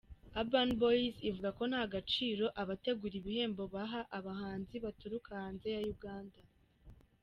Urban 0.39 0.69
Boyz 0.79 1.15
ivuga 1.29 1.49
ko 1.57 1.63
nta 1.71 1.83
gaciro 1.93 2.45
abategura 2.61 3.15
ibihembo 3.17 3.63
baha 3.73 4.01
abahanzi 4.17 4.75
baturuka 4.85 5.29
hanze 5.41 5.67
ya 5.75 5.81
Uganda. 5.95 6.39